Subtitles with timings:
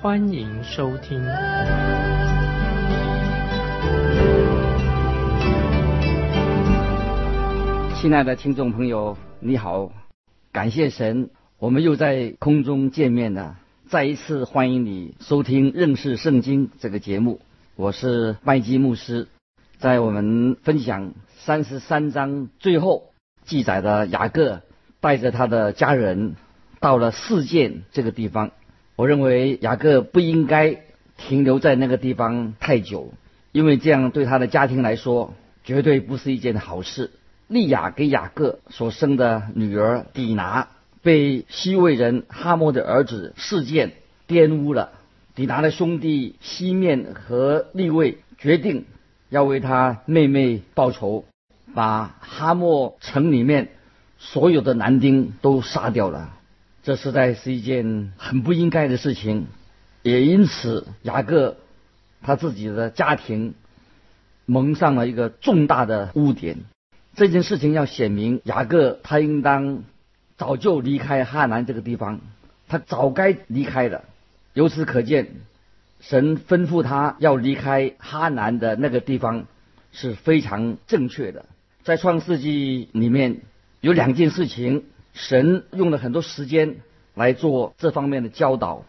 [0.00, 1.20] 欢迎收听。
[7.96, 9.90] 亲爱的听众朋友，你好，
[10.52, 11.30] 感谢神。
[11.58, 13.56] 我们又在空中见面了，
[13.88, 17.40] 再一次欢迎你收听认识圣经这个节目。
[17.74, 19.26] 我是麦基牧师，
[19.78, 23.10] 在我们分享三十三章最后
[23.44, 24.62] 记载的雅各
[25.00, 26.36] 带着他的家人
[26.78, 28.52] 到了事件这个地方。
[28.98, 30.80] 我认为雅各不应该
[31.16, 33.12] 停留在那个地方太久，
[33.52, 37.12] 因为这样对他的家庭来说绝对不是一件好事。
[37.46, 40.70] 利亚给雅各所生的女儿底拿。
[41.00, 43.92] 被西魏人哈莫的儿子事件
[44.26, 44.90] 玷污了，
[45.36, 48.84] 底拿的兄弟西面和利位决定
[49.28, 51.24] 要为他妹妹报仇，
[51.72, 53.68] 把哈莫城里面
[54.18, 56.34] 所有的男丁都杀掉了。
[56.88, 59.46] 这实在是一件很不应该的事情，
[60.02, 61.58] 也因此雅各
[62.22, 63.52] 他自己的家庭
[64.46, 66.56] 蒙上了一个重大的污点。
[67.14, 69.82] 这件事情要显明雅各他应当。
[70.38, 72.20] 早就离开哈南这个地方，
[72.68, 74.04] 他早该离开的。
[74.54, 75.32] 由此可见，
[76.00, 79.44] 神吩咐他要离开哈南的那个地方
[79.92, 81.44] 是非常正确的。
[81.82, 83.42] 在创世纪里面
[83.82, 86.76] 有两件事情，神用了很多时间
[87.14, 88.84] 来做这方面的教导。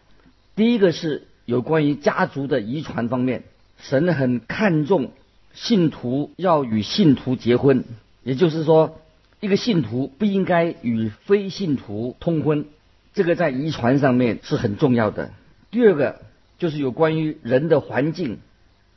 [0.55, 3.43] 第一个是有关于家族的遗传方面，
[3.77, 5.11] 神很看重
[5.53, 7.83] 信徒要与信徒结婚，
[8.23, 8.99] 也就是说。
[9.41, 12.65] 一个信徒不应该与非信徒通婚，
[13.13, 15.31] 这个在遗传上面是很重要的。
[15.71, 16.19] 第二个
[16.57, 18.39] 就是有关于人的环境，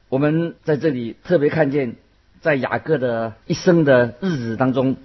[0.08, 1.94] 我们在这里特别看见，
[2.40, 4.96] 在雅各的一生的日子当中，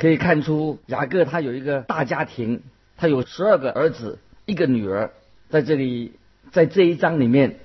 [0.00, 2.62] 可以看出雅各他有一个大家庭，
[2.96, 5.10] 他有十二个儿子，一个女儿。
[5.50, 6.12] 在这里，
[6.52, 7.56] 在这一章里面，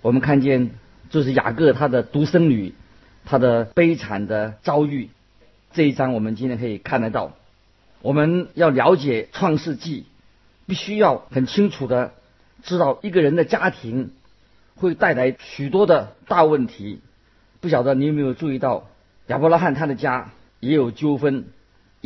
[0.00, 0.70] 我们看见
[1.10, 2.72] 就是雅各他的独生女，
[3.26, 5.10] 他的悲惨的遭遇。
[5.74, 7.32] 这一章我们今天可以看得到，
[8.00, 10.06] 我们要了解创世纪，
[10.64, 12.14] 必须要很清楚的
[12.62, 14.12] 知道一个人的家庭
[14.76, 17.00] 会带来许多的大问题。
[17.60, 18.88] 不晓得你有没有注意到，
[19.26, 21.44] 亚伯拉罕他的家也有纠纷，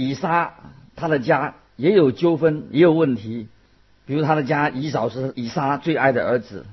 [0.00, 0.54] 以撒
[0.96, 3.48] 他的家也有纠纷，也有问题。
[4.06, 6.66] 比如他的家以扫是以撒最爱的儿子，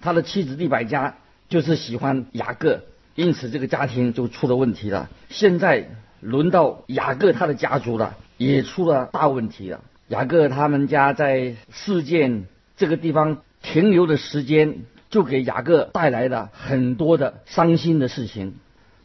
[0.00, 1.16] 他的妻子利百加
[1.48, 2.82] 就是喜欢雅各，
[3.14, 5.08] 因此这个家庭就出了问题了。
[5.28, 5.88] 现在。
[6.22, 9.80] 轮到雅各他的家族了，也出了大问题了。
[10.06, 12.44] 雅各他们家在事件
[12.76, 18.54] 这个地方停留的时间，就给雅各带来了很多的伤心的事情。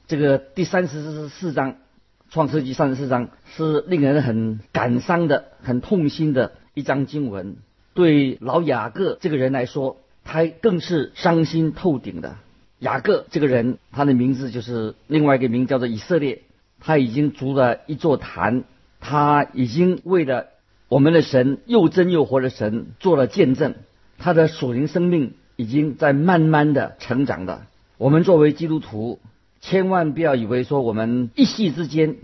[0.08, 1.78] 这个第三十四章，
[2.30, 7.56] 创世纪三十四章是令人很感伤的、很痛心的一章经文。
[7.94, 12.36] 对老雅各这个人来说，他更是伤心透顶的。
[12.80, 16.44] 雅各这个人，他的名字就是另外一个名叫做以色列。
[16.80, 18.66] 他已经筑了一座坛，
[19.00, 20.48] 他已经为了
[20.90, 23.74] 我们的神又真又活的神做了见证。
[24.20, 27.62] 他的属灵生命已经在慢慢的成长的。
[27.98, 29.20] 我们作为基督徒，
[29.62, 32.16] 千万不要以为说我们一夕之间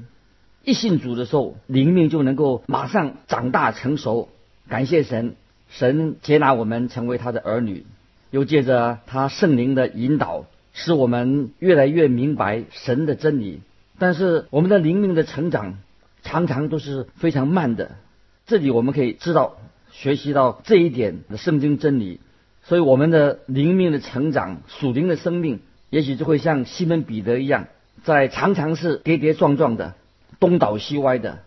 [0.64, 4.30] 一信主的时候，灵命就能够马上长大成熟。
[4.70, 5.36] 感谢神，
[5.68, 7.86] 神接纳我们成为他的儿女，
[8.32, 13.62] 又借着他圣灵的引导，使我们越来越明白神的真理。
[14.00, 15.80] 但是我们的灵命的成长
[16.24, 17.98] 常常都是非常慢的，
[18.46, 19.58] 这里我们可以知道
[19.92, 22.22] 学习到这一点的圣经真理，
[22.64, 25.60] 所以我们的灵命的成长、属灵的生命，
[25.94, 27.68] 也许就会像西门彼得一样，
[28.04, 29.94] 在常常是跌跌撞撞的、
[30.40, 31.44] 东倒西歪的。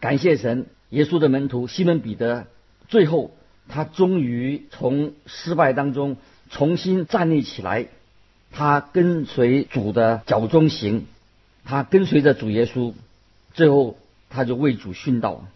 [0.00, 2.48] 感谢神，耶稣的门徒西门彼得，
[2.88, 3.30] 最后
[3.68, 6.16] 他终于从失败当中
[6.50, 7.86] 重新站立起来，
[8.50, 11.06] 他跟随主的脚中行。
[11.64, 12.94] 他跟随着主耶稣，
[13.52, 13.96] 最后
[14.28, 15.46] 他就为主殉道。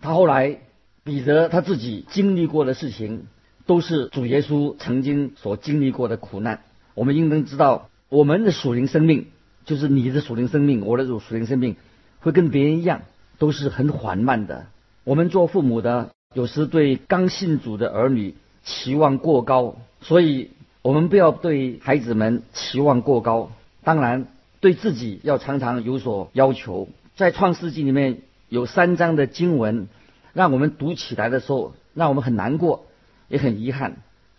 [0.00, 0.58] 他后来
[1.04, 3.28] 彼得他自己经历过的事情，
[3.66, 6.60] 都是主耶稣曾经所经历过的苦难。
[6.94, 9.26] 我们应当知道，我们的属灵生命，
[9.64, 11.76] 就是你的属灵生命，我的属灵生命，
[12.20, 13.02] 会跟别人一样，
[13.38, 14.66] 都是很缓慢的。
[15.04, 20.50] 我们做父母的，有时对刚信主的儿女期望过高，所以
[20.82, 23.50] 我们不要对孩子们期望过高，
[23.82, 24.28] 当然
[24.60, 26.88] 对自己要常常有所要求。
[27.16, 29.88] 在创世纪里面有三章的经文，
[30.32, 32.86] 让我们读起来的时候，让我们很难过，
[33.28, 33.96] 也很遗憾，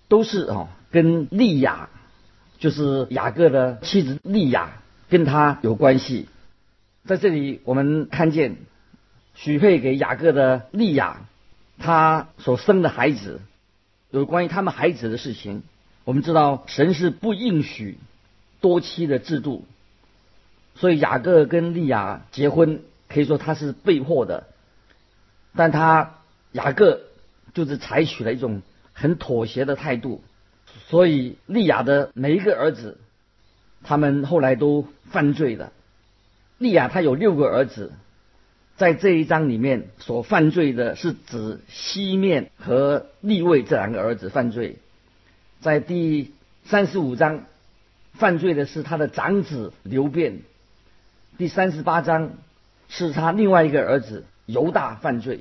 [0.07, 1.89] 都是哦跟利亚，
[2.57, 6.27] 就是雅各的妻子利亚，跟他有关系。
[7.05, 8.57] 在这里我们看见
[9.35, 11.27] 许配给雅各的利亚，
[11.77, 13.41] 他所生的孩子，
[14.09, 15.63] 有关于他们孩子的事情。
[16.03, 17.97] 我们知道神是不应许
[18.61, 19.65] 多妻的制度，
[20.75, 24.47] 所以雅各跟利亚结婚可以说他是被迫的，
[25.55, 26.15] 但他
[26.51, 27.01] 雅各
[27.53, 28.61] 就是采取了一种
[28.93, 30.23] 很妥协的态度，
[30.87, 32.97] 所以利亚的每一个儿子，
[33.83, 35.71] 他们后来都犯罪了。
[36.57, 37.91] 利亚他有六个儿子，
[38.77, 44.77] 在这一章里面所犯罪的是指西面和利位这两个儿子犯罪。
[45.59, 46.33] 在第
[46.65, 47.45] 三十五章，
[48.13, 50.41] 犯罪的是他的长子刘辩；
[51.37, 52.31] 第三十八章
[52.89, 55.39] 是他另外一个儿子犹大犯罪。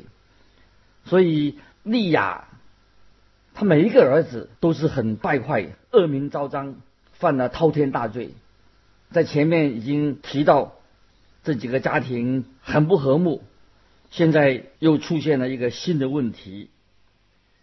[1.04, 2.48] 所以利亚
[3.54, 6.74] 他每一个儿子都是很败坏、恶名昭彰，
[7.12, 8.34] 犯了滔天大罪。
[9.12, 10.74] 在前面已经提到
[11.44, 13.44] 这几个家庭很不和睦，
[14.10, 16.68] 现在又出现了一个新的问题。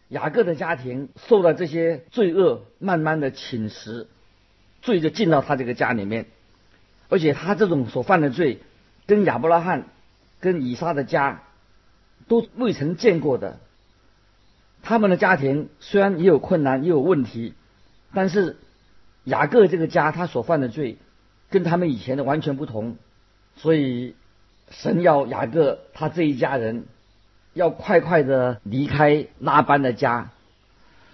[0.08, 4.08] 雅各的家庭受到这些罪恶慢慢的侵蚀，
[4.82, 6.28] 罪就进到他这个家里面，
[7.10, 8.60] 而且他这种所犯的罪，
[9.08, 9.88] 跟亚伯拉罕、
[10.40, 11.44] 跟以撒的家
[12.30, 13.60] 都未曾见过的。
[14.82, 17.54] 他们的家庭虽然也有困难，也有问题，
[18.14, 18.58] 但是
[19.24, 20.98] 雅各这个家他所犯的罪，
[21.50, 22.98] 跟他们以前的完全不同，
[23.56, 24.16] 所以
[24.70, 26.86] 神要雅各他这一家人。
[27.54, 30.32] 要快快的离开拉班的家，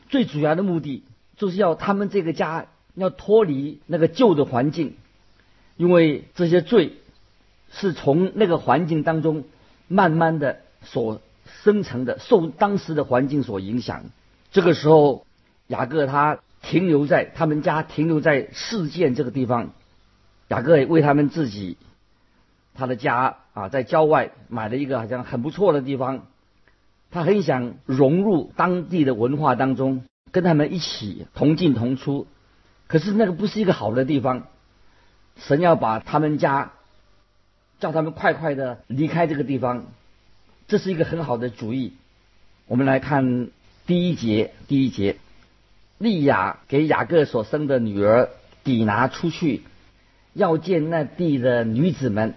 [0.07, 1.03] 最主要的目的
[1.35, 4.97] 就是要他们这个家要脱离那个旧的环境，
[5.77, 6.93] 因为这些罪
[7.71, 9.45] 是从那个环境当中
[9.87, 11.23] 慢慢的所
[11.63, 14.05] 生成的，受当时的环境所影响。
[14.51, 15.25] 这个时候，
[15.67, 19.71] 雅各他停留在他们家，停留在事件这个地方。
[20.47, 21.77] 雅各为他们自己。
[22.79, 26.27] 他的家啊，在郊外买了一个好像很不错的地方，
[27.09, 32.27] 他很想融入当地的文化当中，跟他们一起同进同出。
[32.85, 34.43] 可是那个不是一个好的地方，
[35.37, 36.73] 神要把他们家
[37.79, 39.85] 叫他们快快的离开这个地方，
[40.67, 41.93] 这是一个很好的主意。
[42.65, 43.47] 我们来看
[43.85, 45.15] 第一节，第一节，
[45.97, 48.29] 利亚给雅各所生的女儿
[48.65, 49.63] 抵拿出去，
[50.33, 52.35] 要见那地的女子们。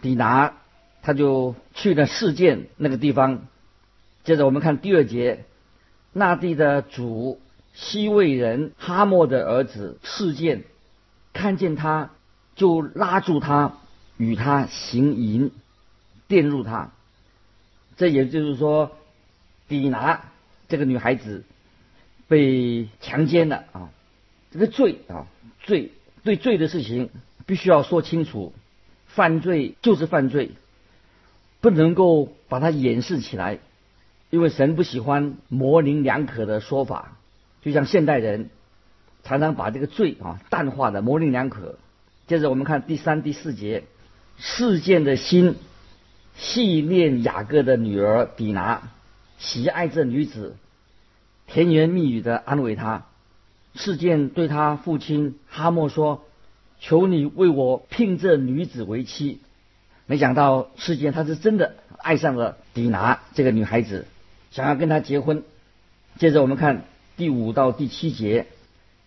[0.00, 0.54] 底拿
[1.02, 3.48] 他就去了事件那个地方。
[4.22, 5.44] 接着我们看第二节，
[6.12, 7.40] 那地的主
[7.74, 10.62] 西魏人哈莫的儿子事件，
[11.32, 12.10] 看见他
[12.54, 13.78] 就拉住他
[14.16, 15.50] 与他行淫，
[16.28, 16.92] 玷入他。
[18.00, 18.96] 这也就是说，
[19.68, 20.32] 底拿
[20.68, 21.44] 这个女孩子
[22.28, 23.90] 被强奸了啊！
[24.50, 25.26] 这个罪啊，
[25.64, 25.90] 罪
[26.24, 27.10] 对罪的事情
[27.44, 28.54] 必须要说清楚。
[29.08, 30.52] 犯罪就是犯罪，
[31.60, 33.58] 不能够把它掩饰起来，
[34.30, 37.18] 因为神不喜欢模棱两可的说法，
[37.60, 38.48] 就像现代人
[39.24, 41.78] 常常把这个罪啊淡化的模棱两可。
[42.26, 43.84] 接着我们看第三、第四节，
[44.38, 45.56] 事件的心
[46.36, 48.82] 戏念雅各的女儿比拿，
[49.38, 50.56] 喜爱这女子，
[51.46, 53.06] 甜言蜜语的安慰她。
[53.74, 56.24] 事件对他父亲哈莫说。
[56.82, 59.38] 求你为我聘这女子为妻。
[60.06, 64.06] 没想到事件他是真的爱上了底拿这个女孩子，
[64.50, 65.42] 想要跟她结婚。
[66.18, 66.84] 接着我们看
[67.18, 68.46] 第五到第七节，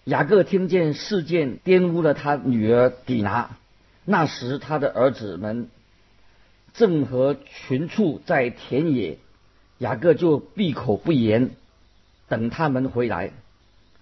[0.04, 3.58] 雅各听见事件玷污了他女儿底拿，
[4.06, 5.68] 那时他的儿子们
[6.74, 9.18] 正和群畜在田野，
[9.78, 11.52] 雅各就闭口不言，
[12.28, 13.32] 等他们回来。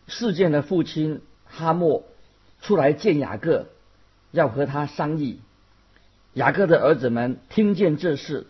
[0.08, 2.04] 事件的父亲哈莫。
[2.64, 3.70] 出来见雅各，
[4.30, 5.40] 要和他商议。
[6.36, 8.46] 雅各的儿子们听见这事，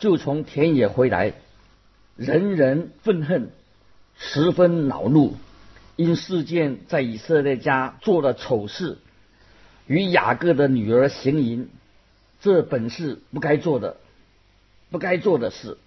[0.00, 1.32] 就从田野回来，
[2.16, 3.52] 人人愤恨，
[4.16, 5.36] 十分恼怒，
[5.94, 8.98] 因事件在以色列家做了丑事，
[9.86, 11.68] 与雅各的女儿行淫，
[12.42, 13.96] 这本是不该做的，
[14.90, 15.78] 不该做的事。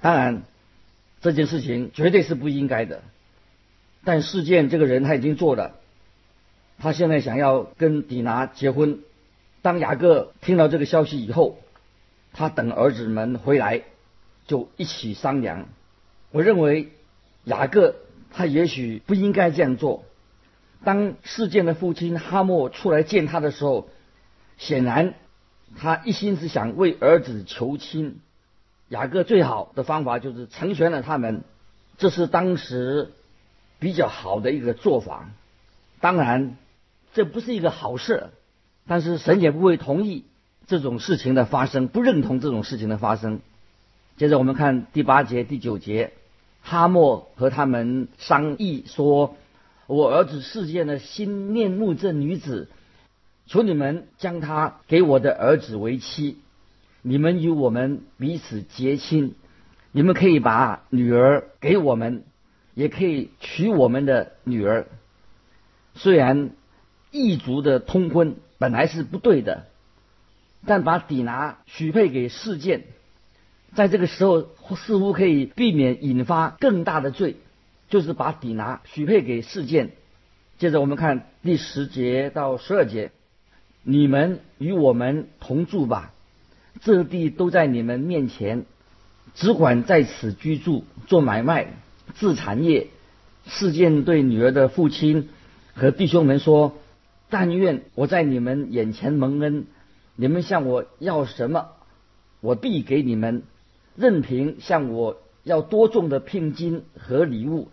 [0.00, 0.42] 当然，
[1.20, 3.02] 这件事情绝对是不应该的。
[4.02, 5.76] 但事件这个人他已经做了。
[6.78, 9.00] 他现在想要跟迪拿结婚。
[9.60, 11.58] 当雅各听到这个消息以后，
[12.32, 13.82] 他等儿子们回来，
[14.46, 15.68] 就一起商量。
[16.30, 16.92] 我认为
[17.44, 17.96] 雅各
[18.30, 20.06] 他也许不应该这样做，
[20.82, 23.90] 当事件的父亲哈莫出来见他的时候，
[24.56, 25.12] 显然
[25.76, 28.20] 他一心只想为儿子求亲。
[28.88, 31.44] 雅各最好的方法就是成全了他们，
[31.96, 33.12] 这是当时
[33.78, 35.30] 比较好的一个做法。
[36.00, 36.56] 当然，
[37.14, 38.30] 这不是一个好事，
[38.88, 40.24] 但是神也不会同意
[40.66, 43.40] 这种事情的发生，不认同这种事情的发生。
[44.16, 46.12] 接着我们看第八节、第九节，
[46.60, 49.36] 哈莫和他们商议说
[49.86, 52.68] ：“我儿子世界的心面目这女子，
[53.50, 56.38] 求你们将她给我的儿子为妻。”
[57.02, 59.34] 你们与我们彼此结亲，
[59.90, 62.24] 你们可以把女儿给我们，
[62.74, 64.86] 也可以娶我们的女儿。
[65.94, 66.50] 虽然
[67.10, 69.64] 异族的通婚本来是不对的，
[70.66, 72.84] 但把底拿许配给世件，
[73.74, 77.36] 在这个时候似乎可以避免引发更大的罪，
[77.88, 79.92] 就是把底拿许配给世件。
[80.58, 83.10] 接着我们看第十节到十二节，
[83.82, 86.12] 你们与我们同住吧。
[86.82, 88.64] 这地都在你们面前，
[89.34, 91.74] 只管在此居住、做买卖、
[92.14, 92.88] 自产业。
[93.46, 95.28] 事件对女儿的父亲
[95.74, 96.74] 和弟兄们说
[97.30, 99.66] ：“但愿我在你们眼前蒙恩，
[100.14, 101.68] 你们向我要什么，
[102.40, 103.42] 我必给你们；
[103.96, 107.68] 任凭向我要多重的聘金和礼物，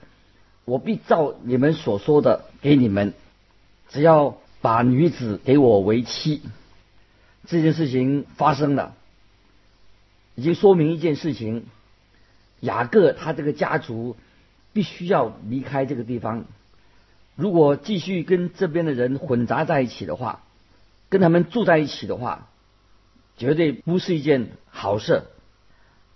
[0.65, 3.13] 我必照你们所说的给你们。
[3.89, 4.37] 只要
[4.67, 6.41] 把女子给我为妻。”
[7.47, 8.97] 这件事情发生了，
[10.35, 11.63] 已经说明一件事情：
[12.59, 14.17] 雅各他这个家族
[14.73, 16.43] 必须要离开这个地方。
[17.37, 20.43] 如果继续跟这边的人混杂在一起的话，
[21.07, 22.49] 跟他们住在一起的话，
[23.37, 25.23] 绝对不是一件好事。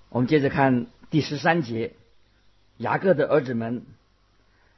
[0.10, 1.94] 我们接着看第十三节：
[2.76, 3.86] 雅各的儿子们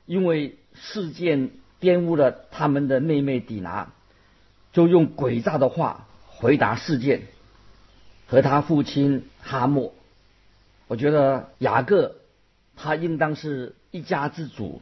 [0.06, 1.50] 因为事件
[1.84, 3.92] 玷污了他们的妹妹底拿，
[4.72, 6.08] 就用诡诈的话。
[6.36, 7.22] 回答事件
[8.28, 9.94] 和他父亲哈莫，
[10.88, 12.16] 我觉得雅各
[12.76, 14.82] 他应当是一家之主，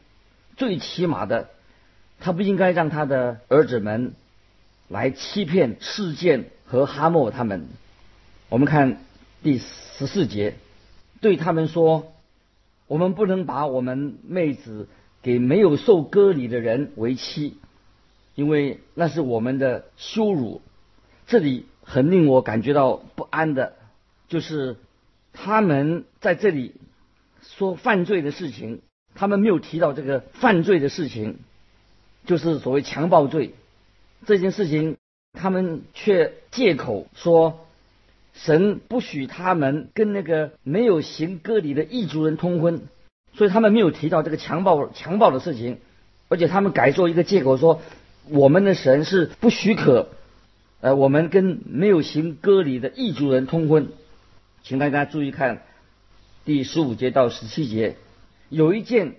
[0.58, 1.50] 最起码的，
[2.20, 4.14] 他不应该让他的儿子们
[4.88, 7.68] 来欺骗事件和哈莫他们。
[8.50, 8.98] 我们看
[9.44, 10.56] 第十四节，
[11.20, 12.12] 对他们说
[12.88, 14.88] ：“我们不能把我们妹子
[15.22, 17.58] 给没有受割礼的人为妻，
[18.36, 20.62] 因为那是我们的羞辱。”
[21.28, 23.74] 这里很令我感觉到不安的，
[24.28, 24.76] 就是
[25.32, 26.76] 他们在这里
[27.42, 28.82] 说犯罪的事情，
[29.16, 31.38] 他们没有提到这个犯罪的事情，
[32.26, 33.56] 就是所谓强暴罪
[34.26, 34.98] 这件事情，
[35.32, 37.66] 他们却借口说
[38.34, 42.82] 神不许他们跟那个没有行割礼的异族人通婚，
[43.34, 45.78] 所以他们没有提到这个强暴强暴的事情，
[46.30, 47.82] 而且他们改做一个借口说
[48.30, 50.10] 我们的神是不许可。
[50.82, 53.90] 呃，我们跟没有行割礼的异族人通婚，
[54.64, 55.62] 请大家注意看
[56.44, 57.98] 第十五节到十七节，
[58.50, 59.14] 有一件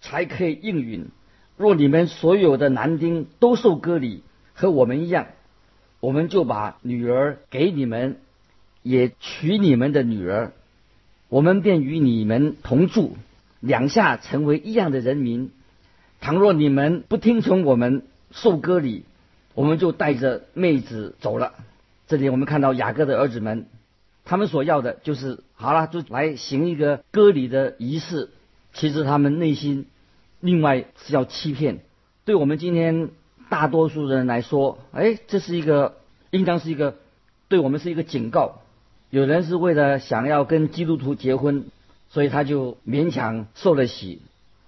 [0.00, 1.08] 才可以应允。
[1.56, 4.22] 若你们所有的男丁都受割礼，
[4.54, 5.26] 和我们一样，
[5.98, 8.20] 我们就把女儿给你们，
[8.84, 10.52] 也娶你们的女儿，
[11.28, 13.16] 我们便与你们同住，
[13.60, 15.50] 两下成为一样的人民。
[16.20, 19.04] 倘若你们不听从我们受割礼，
[19.54, 21.54] 我们就带着妹子走了。
[22.06, 23.66] 这里我们看到雅各的儿子们，
[24.24, 28.30] 他们所要的就是好了，就来行一个割礼的仪式。
[28.72, 29.86] 其实他们内心
[30.40, 31.80] 另外是要欺骗。
[32.24, 33.10] 对我们今天
[33.48, 35.96] 大多数人来说，哎，这是一个
[36.30, 36.96] 应当是一个
[37.48, 38.60] 对我们是一个警告。
[39.10, 41.64] 有人是为了想要跟基督徒结婚，
[42.10, 44.20] 所以他就勉强受了洗，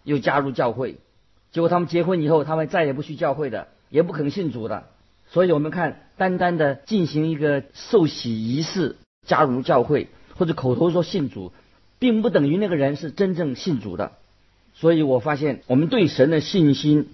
[0.05, 0.97] 又加入教会。
[1.53, 3.69] 结果他们结婚以后，他们再也不去教会的。
[3.93, 4.85] 也不肯信主的，
[5.31, 8.95] 所以我们看，单单的进行一个受洗仪式，
[9.27, 10.07] 加入教会
[10.37, 11.51] 或者口头说信主，
[11.99, 14.13] 并不等于那个人是真正信主的。
[14.75, 17.09] 所以我发现，我们对神的信心，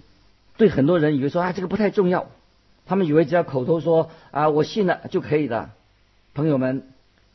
[0.55, 2.27] 对很多人以为说啊这个不太重要，
[2.85, 5.71] 他们以为只要口头说啊我信了就可以了。
[6.35, 6.83] 朋友们，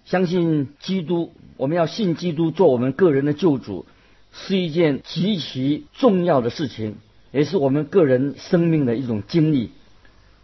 [0.04, 3.86] 相信基督，我们要信基督做我们个人的救主，
[4.32, 6.96] 是一件极其重要的事情。
[7.30, 9.70] 也是我们个人生命的一种经历，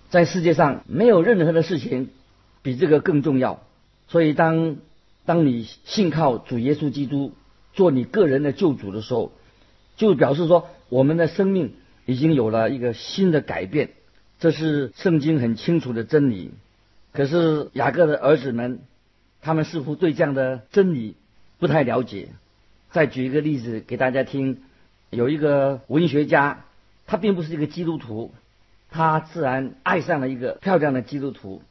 [0.08, 2.08] 在世界上没有任何的事情
[2.62, 3.62] 比这个更重要。
[4.08, 4.76] 所以，当
[5.26, 7.32] 当你信靠主耶稣基督
[7.74, 9.32] 做你个人的救主的时候，
[9.98, 11.74] 就表示说我们的生命
[12.06, 13.90] 已经有了一个新的改变。
[14.40, 16.52] 这是圣经很清楚的真理。
[17.12, 18.80] 可是雅各的儿子们，
[19.40, 21.16] 他们似乎对这样的真理
[21.58, 22.28] 不太了解。
[22.90, 24.62] 再举一个例子给大家听，
[25.10, 26.64] 有一个文学家。
[27.10, 28.34] 他并不是一个基督徒，
[28.90, 31.62] 他自然爱上了一个漂亮的基督徒。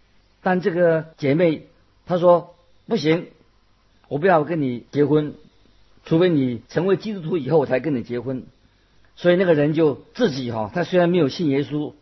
[0.42, 1.68] 但这个姐妹
[2.08, 2.56] 她说
[2.88, 3.28] 不行，
[4.08, 5.36] 我不要跟你结婚，
[6.06, 8.46] 除非你成为基督徒以后我才跟你结婚。
[9.16, 11.94] 所以那个人就自己哈，他虽然没有信耶稣，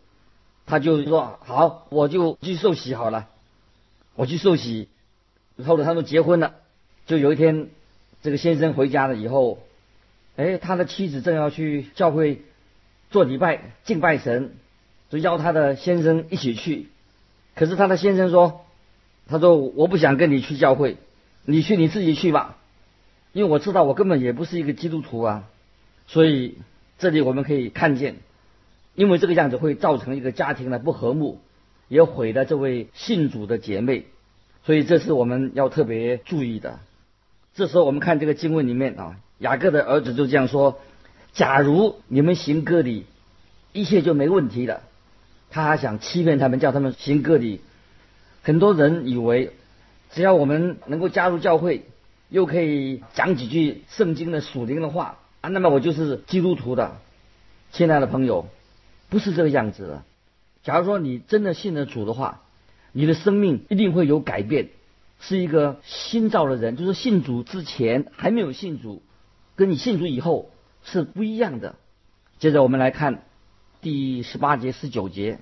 [0.64, 3.28] 他就说好，我就去受洗好了，
[4.14, 4.88] 我去受洗。
[5.64, 6.54] 后来他们结婚了，
[7.06, 7.68] 就有一天，
[8.22, 9.58] 这个先生回家了以后，
[10.36, 12.42] 哎，他的妻子正要去教会
[13.10, 14.52] 做礼拜敬拜神，
[15.08, 16.88] 就邀他的先生一起去。
[17.54, 18.66] 可是他的先生说
[19.28, 20.98] ：“他说我不想跟你去教会，
[21.46, 22.58] 你去你自己去吧，
[23.32, 25.48] 因为我知道我根本也不是一个基督徒啊。”
[26.06, 26.58] 所以
[26.98, 28.16] 这里我们可以看见，
[28.94, 31.40] 因为这个样子会造成一个家庭的不和睦，
[31.88, 34.04] 也毁了这位信主的姐妹。
[34.66, 36.80] 所以这是我们要特别注意的。
[37.54, 40.80] 这时候我们看这个经文里面啊，雅各的儿子就这样说
[41.32, 43.06] ：“假如你们行割礼，
[43.72, 44.82] 一切就没问题了。”
[45.50, 47.60] 他还想欺骗他们，叫他们行割礼。
[48.42, 49.52] 很多人以为，
[50.10, 51.84] 只要我们能够加入教会，
[52.28, 56.96] 又可以讲几句圣经的属灵的话啊，那么我就是基督徒的。
[57.70, 58.48] 亲爱的朋友，
[59.08, 60.02] 不是这个样子的。
[60.64, 62.42] 假如说你真的信了主的话，
[62.96, 64.70] 你的生命一定会有改变，
[65.20, 69.02] 是一个新造的人，就是信主之前还没有信主，
[69.54, 70.50] 跟你信主以后
[70.82, 71.74] 是不一样的。
[72.38, 73.22] 接着我们来看
[73.82, 75.40] 第十八节、十九节，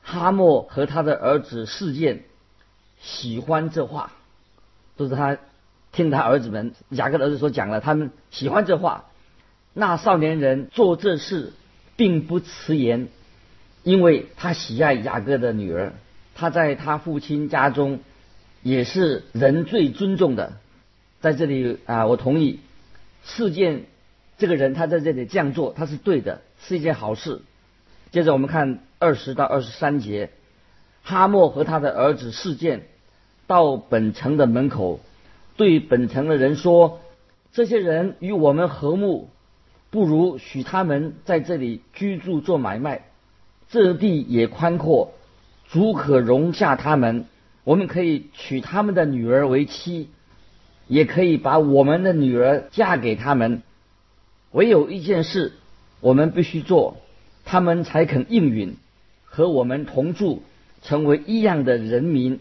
[0.00, 2.22] 哈莫和他的儿子事件
[3.00, 4.12] 喜欢这话，
[4.96, 5.38] 都是他
[5.90, 9.06] 听他儿子们雅各的儿子所讲了，他们喜欢这话。
[9.74, 11.52] 那少年人做这事
[11.96, 13.08] 并不迟延，
[13.82, 15.94] 因为他喜爱雅各的女儿。
[16.34, 18.00] 他在他父亲家中
[18.62, 20.54] 也是人最尊重的，
[21.20, 22.60] 在这里啊，我同意
[23.24, 23.84] 事件
[24.38, 27.42] 这个人他在这里这样做，他是对的，是一件好事。
[28.10, 30.30] 接着我们看二十到二十三节，
[31.02, 32.86] 哈莫和他的儿子事件
[33.46, 35.00] 到本城的门口，
[35.56, 37.00] 对本城的人说
[37.52, 39.30] ：“这些人与我们和睦，
[39.90, 43.04] 不如许他们在这里居住做买卖，
[43.70, 45.12] 这地也宽阔。”
[45.72, 47.24] 足可容下他们，
[47.64, 50.10] 我们可以娶他们的女儿为妻，
[50.86, 53.62] 也可以把我们的女儿嫁给他们。
[54.50, 55.54] 唯有一件事，
[56.00, 56.98] 我们必须做，
[57.46, 58.76] 他们才肯应允
[59.24, 60.42] 和我们同住，
[60.82, 62.40] 成为一样的人民。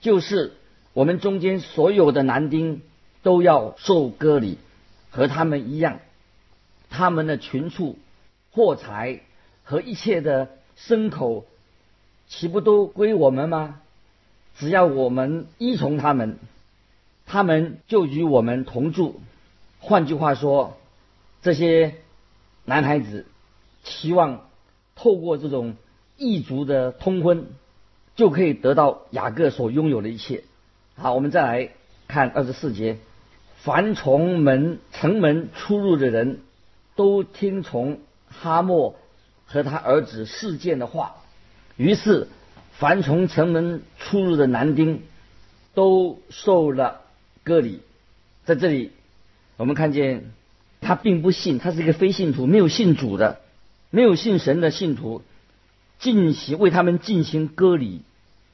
[0.00, 0.54] 就是
[0.94, 2.82] 我们中间所有的男丁
[3.22, 4.58] 都要受割礼，
[5.10, 6.00] 和他们一样。
[6.90, 7.96] 他们的群畜、
[8.50, 9.20] 货财
[9.62, 11.46] 和一切的牲口。
[12.28, 13.80] 岂不都归我们吗？
[14.58, 16.36] 只要我们依从他们，
[17.26, 19.20] 他们就与我们同住。
[19.78, 20.76] 换句话说，
[21.42, 21.94] 这些
[22.64, 23.24] 男孩子
[23.84, 24.48] 期望
[24.96, 25.76] 透过这种
[26.16, 27.46] 异族的通婚，
[28.16, 30.42] 就可以得到雅各所拥有的一切。
[30.96, 31.70] 好，我们再来
[32.08, 32.98] 看二十四节：
[33.58, 36.40] 凡从门城门出入的人
[36.96, 38.96] 都听从哈莫
[39.46, 41.14] 和他儿子事件的话。
[41.78, 42.26] 于是，
[42.72, 45.02] 凡从城门出入的男丁，
[45.74, 47.02] 都受了
[47.44, 47.82] 割礼。
[48.44, 48.90] 在这里，
[49.56, 50.32] 我们看见
[50.80, 53.38] 他并不信，他是一个非信徒，没有信主的，
[53.90, 55.22] 没有信神的信徒，
[56.00, 58.02] 进行为他们进行割礼，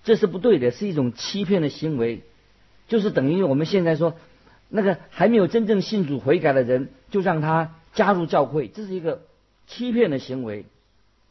[0.05, 2.21] 这是不对的，是一种欺骗的行为，
[2.89, 4.17] 就是等于我们现在说，
[4.69, 9.23] 那个还没有真正信主悔改的人，就让他加入教会，这是一个
[9.67, 10.67] 欺骗的行为。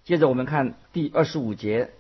[0.06, 1.92] 接着我们看第二十五节，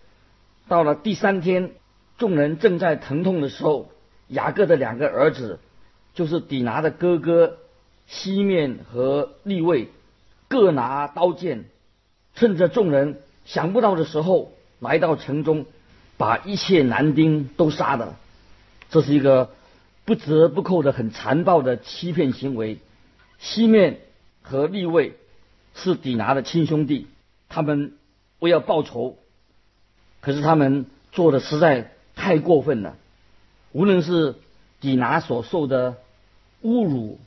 [0.68, 1.72] 到了第三天，
[2.18, 3.92] 众人正在疼痛的时候，
[4.28, 5.60] 雅各的两个儿子，
[6.13, 7.60] 就是底拿的哥哥
[8.06, 9.88] 西面和利位，
[10.50, 11.63] 各拿刀剑，
[12.36, 15.66] 趁着众人想不到的时候，来到城中，
[16.18, 18.18] 把一切男丁都杀了。
[18.89, 19.52] 这是一个
[20.04, 22.80] 不折不扣的很残暴的欺骗行为。
[23.39, 24.02] 西面
[24.42, 25.18] 和利位
[25.74, 27.08] 是底拿的亲兄弟。
[27.54, 27.94] 他们
[28.39, 29.20] 为要报仇，
[30.22, 32.96] 可是他们做的实在太过分了。
[33.74, 34.34] 无论是
[34.82, 35.98] 底拿所受的
[36.63, 37.20] 侮辱，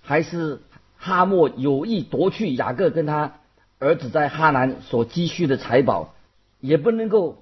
[0.00, 0.62] 还是
[0.96, 3.34] 哈莫有意夺去雅各跟他
[3.78, 6.14] 儿子在哈南所积蓄的财宝，
[6.60, 7.36] 也不能够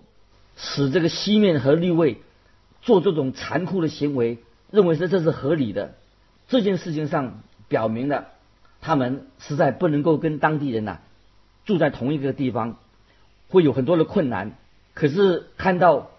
[0.57, 2.21] 使这个西面和利位
[2.83, 4.39] 做这种残酷的行为，
[4.73, 5.95] 认为说这是合理的。
[6.49, 8.27] 这件事情上表明了，
[8.81, 10.99] 他们实在不能够跟当地人呐。
[11.65, 12.77] 住在同一个地方，
[13.49, 14.53] 会有很多的困难。
[14.93, 16.11] 可是看到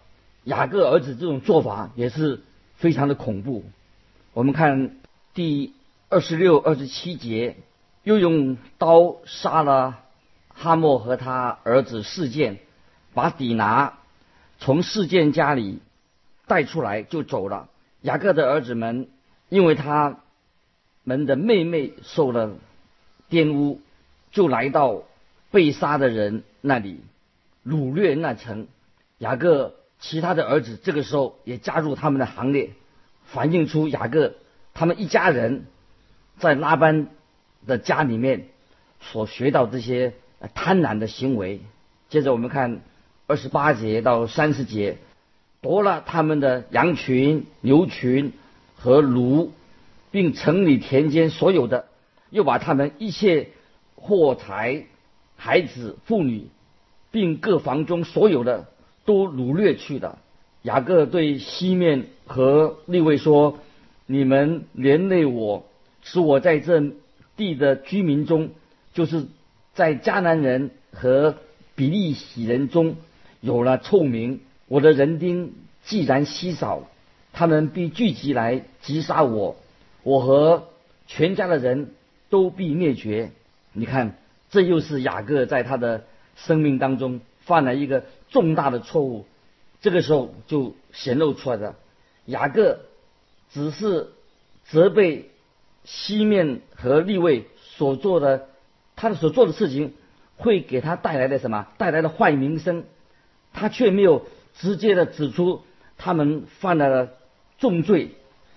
[0.44, 2.42] 雅各儿子这种做法，也是
[2.76, 3.64] 非常的恐怖。
[4.34, 4.98] 我们看
[5.34, 5.74] 第
[6.10, 7.56] 二十六、二十七节，
[8.04, 10.00] 又用刀杀了
[10.50, 12.60] 哈莫和他儿子事件，
[13.14, 13.98] 把底拿
[14.60, 15.80] 从事件家里
[16.48, 17.70] 带出来就走了。
[18.02, 19.08] 雅各的儿子们
[19.50, 20.20] 因为他
[21.04, 22.52] 们的妹妹受了
[23.30, 23.80] 玷污，
[24.32, 25.04] 就来到
[25.52, 27.02] 被杀的人那里
[27.66, 28.68] 掳掠那城。
[29.18, 32.72] 雅各其他的儿子这个时候也加入他们的行列，
[33.26, 34.34] 反映出雅各
[34.74, 35.66] 他们一家人
[36.38, 37.08] 在拉班
[37.66, 38.48] 的家里面
[39.00, 40.14] 所学到这些。
[40.54, 41.62] 贪婪的行为。
[42.10, 42.82] 接着我们看
[43.26, 44.98] 二十八节到三十节，
[45.62, 48.32] 夺了他们的羊群、牛群
[48.76, 49.50] 和驴，
[50.12, 51.88] 并城里田间所有的，
[52.30, 53.50] 又把他们一切
[53.96, 54.84] 货财、
[55.46, 56.48] 孩子、妇女，
[57.12, 58.66] 并各房中所有的
[59.06, 60.18] 都掳掠去了。
[60.64, 63.60] 雅各对西面和利位说
[64.08, 65.68] ：“你们连累我，
[66.02, 66.82] 使我在这
[67.38, 68.50] 地的居民中，
[68.92, 69.28] 就是。”
[69.76, 71.36] 在迦南人和
[71.76, 72.96] 比利洗人中
[73.42, 75.54] 有了臭名，我的人丁
[75.84, 76.88] 既然稀少，
[77.34, 79.58] 他们必聚集来击杀我，
[80.02, 80.70] 我和
[81.08, 81.92] 全家的人
[82.30, 83.32] 都必灭绝。
[83.74, 84.18] 你看，
[84.56, 86.06] 这又是雅各在他的
[86.38, 89.26] 生命当中犯了一个重大的错误。
[89.82, 91.76] 这个时候就显露出来的，
[92.24, 92.80] 雅各
[93.52, 94.12] 只是
[94.64, 95.30] 责备
[95.84, 98.48] 西面和利位所做的。
[98.96, 99.94] 他的所做的事情
[100.38, 101.68] 会给他带来的什么？
[101.78, 102.86] 带来的坏名声，
[103.52, 105.64] 他却没有直接的指出
[105.98, 107.10] 他们犯了
[107.60, 108.12] 重罪，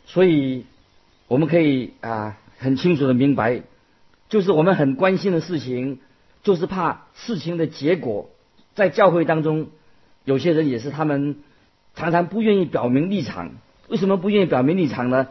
[0.07, 0.65] 所以
[1.27, 3.63] 我们可以啊很清楚的明白，
[4.29, 6.01] 就是我们很关心的事情，
[6.43, 8.29] 就是怕事情的结果。
[8.75, 9.69] 在教会当中，
[10.25, 11.39] 有些人也是他们
[11.95, 13.53] 常常不愿意表明立场。
[13.89, 15.29] 为什么不愿意表明立场呢？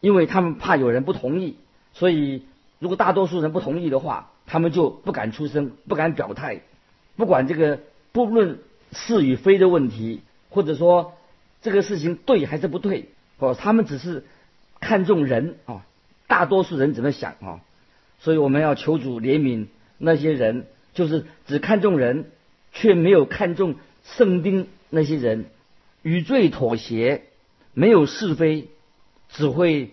[0.00, 1.56] 因为他们怕有人不同意。
[1.92, 2.44] 所以
[2.78, 6.60] 如果大多数人不同意的话，他们就不敢出声，不敢表态，
[7.16, 7.80] 不管这个
[8.12, 8.60] 不论
[8.92, 11.14] 是与非的问题，或者说
[11.60, 14.24] 这个事情对还是不对，哦，他们只是
[14.78, 15.84] 看重人啊，
[16.28, 17.60] 大多数人怎么想啊？
[18.18, 22.30] 所以我们要求主怜悯那些人，就是只看重人，
[22.72, 25.46] 却没有看重圣丁那些人，
[26.02, 27.22] 与罪妥协，
[27.74, 28.68] 没有是非，
[29.28, 29.90] 只会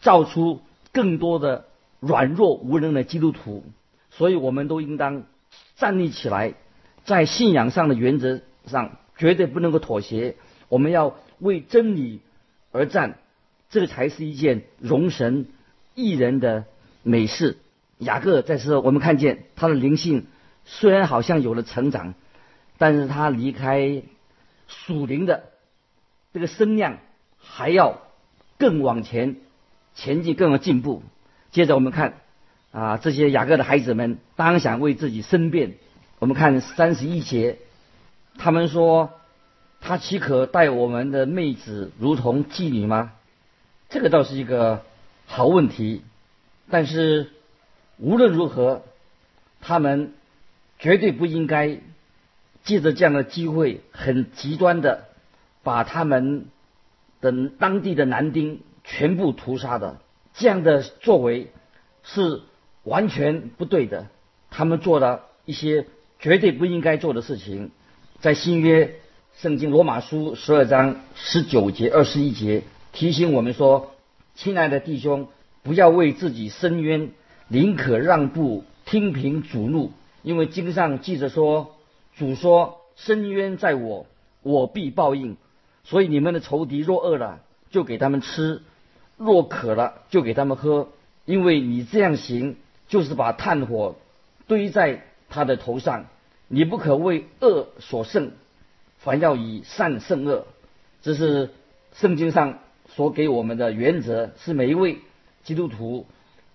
[0.00, 0.60] 造出
[0.92, 1.66] 更多的
[2.00, 3.64] 软弱无能的基督徒。
[4.10, 5.24] 所以我们都应当
[5.76, 6.54] 站立起来，
[7.04, 10.36] 在信仰上的原则上绝对不能够妥协。
[10.68, 12.20] 我们要为真理
[12.70, 13.18] 而战，
[13.70, 15.46] 这才是一件容神
[15.94, 16.64] 益人的
[17.02, 17.56] 美事。
[18.02, 20.26] 雅各在时候，我们看见他的灵性
[20.64, 22.14] 虽然好像有了成长，
[22.78, 24.02] 但是他离开
[24.68, 25.44] 属灵的
[26.32, 26.98] 这个声量
[27.38, 27.98] 还要
[28.58, 29.36] 更往前
[29.94, 31.02] 前进，更要进步。
[31.50, 32.14] 接着我们看。
[32.74, 35.74] 啊，这些雅各的孩子们当想为自己申辩。
[36.20, 37.58] 我们看三十一节，
[38.38, 39.10] 他们说
[39.82, 43.12] ：“他岂可待我们的妹子如同妓女吗？”
[43.90, 44.80] 这个倒是一个
[45.26, 46.00] 好问题。
[46.70, 47.32] 但是
[48.02, 48.82] 无论如何，
[49.60, 50.12] 他们
[50.78, 51.78] 绝对不应该
[52.64, 55.04] 借着这样的机会，很极端的
[55.62, 56.46] 把他们
[57.20, 60.00] 的当地的男丁全部屠杀的。
[60.34, 61.52] 这样的作为
[62.02, 62.42] 是。
[62.84, 64.08] 完全不对的，
[64.50, 65.86] 他们做了一些
[66.18, 67.70] 绝对不应该做的事情。
[68.18, 68.96] 在新约
[69.36, 73.94] 圣经罗马书十二章十九节、二十一节提醒我们说
[74.34, 75.28] ：“亲爱的弟兄，
[75.62, 77.12] 不要为自己伸冤，
[77.52, 79.92] 宁可让步，听凭主怒。
[80.22, 81.76] 因为经上记着说，
[82.16, 84.06] 主说：伸冤在我，
[84.42, 85.36] 我必报应。
[85.84, 88.62] 所以你们的仇敌若饿了，就给他们吃；
[89.18, 90.88] 若渴了，就给他们喝。
[91.26, 92.56] 因为你这样行。”
[92.88, 93.96] 就是把炭火
[94.46, 96.04] 堆在他的头上，
[96.48, 98.32] 你不可为恶所胜，
[98.98, 100.46] 凡要以善胜恶。
[101.00, 101.48] 这是
[101.94, 102.58] 圣经上
[102.90, 104.98] 所给我们的原则，是每一位
[105.42, 106.06] 基督徒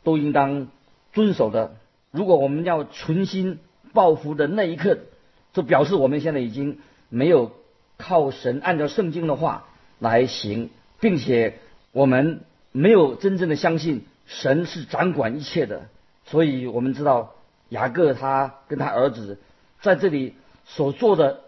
[0.04, 0.68] 都应当
[1.18, 1.76] 遵守的。
[2.12, 3.58] 如果我们要存心
[3.92, 5.00] 报复的那一刻，
[5.52, 6.78] 就表示我们现在已经
[7.10, 7.54] 没有
[7.98, 9.66] 靠神按照圣经的话
[9.98, 11.58] 来行，并且
[11.92, 15.88] 我们没有真正的相信神是掌管一切的。
[16.26, 17.34] 所以我们知道
[17.70, 19.40] 雅各他跟他儿子
[19.82, 21.42] 在这里所做的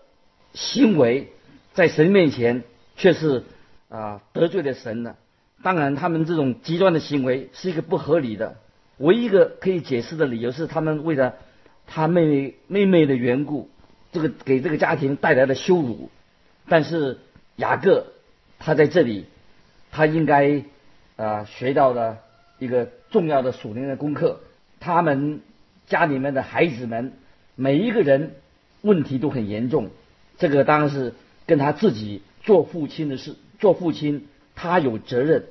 [0.53, 1.31] 行为，
[1.73, 2.63] 在神面前
[2.95, 3.43] 却是
[3.87, 5.15] 啊得罪了神的。
[5.61, 8.57] 当然，他们这种极端的行为是一个不合理的。
[8.99, 11.35] 唯一一个可以解释的理由是，他们为了
[11.87, 13.69] 他妹妹妹妹的缘故，
[14.11, 16.09] 这个给这个家庭带来了羞辱。
[16.67, 17.17] 但是
[17.55, 18.07] 雅各
[18.59, 19.25] 他在这里，
[19.91, 20.63] 他应该
[21.15, 22.19] 啊学到了
[22.59, 24.41] 一个重要的属灵的功课。
[24.79, 25.41] 他们
[25.87, 27.13] 家里面的孩子们
[27.55, 28.35] 每一个人
[28.81, 29.89] 问题都很严重，
[30.37, 31.13] 这个当然是
[31.45, 35.45] 跟他自己做父亲的事，做父亲他有责任。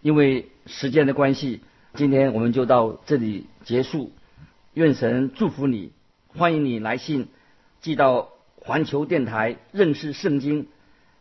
[0.00, 1.60] 因为时间的关系，
[1.94, 4.10] 今天我们就到这里结束。
[4.72, 5.92] 愿神祝福你，
[6.28, 7.28] 欢迎你来信
[7.82, 10.68] 寄到环球电台认识圣经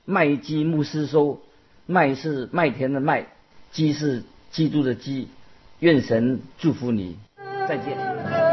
[0.06, 1.42] 麦基牧师收。
[1.88, 3.28] 麦是麦田的麦，
[3.72, 5.28] 基是基督的基。
[5.80, 7.18] 愿神祝福你，
[7.68, 8.51] 再见。